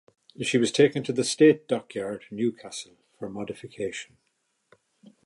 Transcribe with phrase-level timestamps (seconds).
[0.41, 4.17] She was taken to the State Dockyard, Newcastle for modification.